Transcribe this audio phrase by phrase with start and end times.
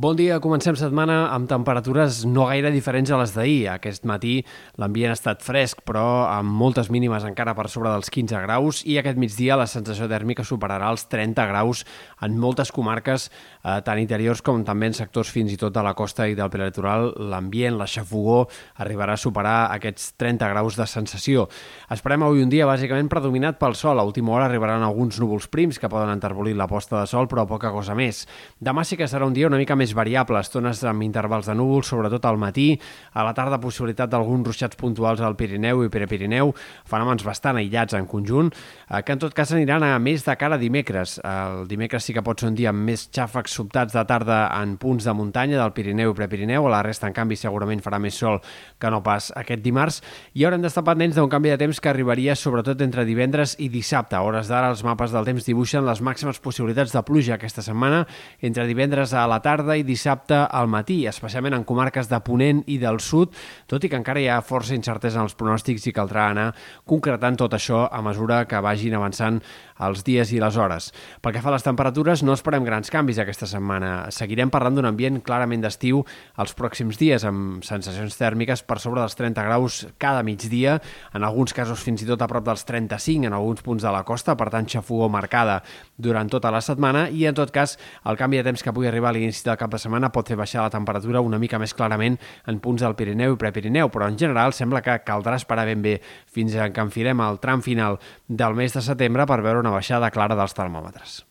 [0.00, 3.66] Bon dia, comencem setmana amb temperatures no gaire diferents a les d'ahir.
[3.68, 4.38] Aquest matí
[4.80, 8.96] l'ambient ha estat fresc, però amb moltes mínimes encara per sobre dels 15 graus i
[8.96, 11.82] aquest migdia la sensació tèrmica superarà els 30 graus
[12.24, 13.26] en moltes comarques,
[13.60, 16.48] eh, tant interiors com també en sectors fins i tot de la costa i del
[16.48, 17.10] prelitoral.
[17.18, 18.46] L'ambient, la xafogó,
[18.80, 21.44] arribarà a superar aquests 30 graus de sensació.
[21.92, 24.00] Esperem avui un dia bàsicament predominat pel sol.
[24.00, 27.44] A última hora arribaran alguns núvols prims que poden enterbolir la posta de sol, però
[27.44, 28.24] poca cosa més.
[28.64, 31.88] Demà sí que serà un dia una mica més variable, estones amb intervals de núvols,
[31.90, 32.74] sobretot al matí,
[33.12, 36.52] a la tarda possibilitat d'alguns ruixats puntuals al Pirineu i Prepirineu,
[36.88, 38.52] fenòmens bastant aïllats en conjunt,
[38.88, 41.18] eh, que en tot cas aniran a més de cara a dimecres.
[41.24, 44.76] El dimecres sí que pot ser un dia amb més xàfecs sobtats de tarda en
[44.80, 48.16] punts de muntanya del Pirineu i Prepirineu, a la resta, en canvi, segurament farà més
[48.16, 48.40] sol
[48.78, 50.00] que no pas aquest dimarts,
[50.34, 54.16] i haurem d'estar pendents d'un canvi de temps que arribaria sobretot entre divendres i dissabte.
[54.16, 58.04] A hores d'ara, els mapes del temps dibuixen les màximes possibilitats de pluja aquesta setmana,
[58.40, 62.78] entre divendres a la tarda dissabte dissabte al matí, especialment en comarques de Ponent i
[62.78, 63.34] del Sud,
[63.66, 66.50] tot i que encara hi ha força incertesa en els pronòstics i caldrà anar
[66.84, 69.40] concretant tot això a mesura que vagin avançant
[69.80, 70.90] els dies i les hores.
[71.22, 74.10] Pel que fa a les temperatures, no esperem grans canvis aquesta setmana.
[74.12, 76.02] Seguirem parlant d'un ambient clarament d'estiu
[76.40, 80.78] els pròxims dies, amb sensacions tèrmiques per sobre dels 30 graus cada migdia,
[81.14, 84.04] en alguns casos fins i tot a prop dels 35 en alguns punts de la
[84.04, 85.60] costa, per tant xafogó marcada
[85.96, 89.10] durant tota la setmana i en tot cas el canvi de temps que pugui arribar
[89.10, 92.18] a l'inici del cap de setmana pot fer baixar la temperatura una mica més clarament
[92.46, 95.98] en punts del Pirineu i Prepirineu, però en general sembla que caldrà esperar ben bé
[96.26, 100.38] fins que enfilem el tram final del mes de setembre per veure una baixada clara
[100.38, 101.29] dels termòmetres.